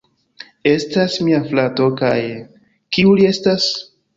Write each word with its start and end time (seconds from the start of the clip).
Estas 0.69 1.17
mia 1.27 1.43
frato 1.51 1.91
kaj... 2.01 2.17
kiu 2.99 3.17
li 3.21 3.31
estas? 3.37 3.73